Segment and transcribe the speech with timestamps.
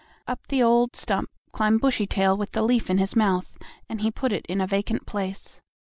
[0.25, 3.55] Up the old stump climbed Bushytail with the leaf in his mouth,
[3.87, 5.61] and he put it in a vacant place.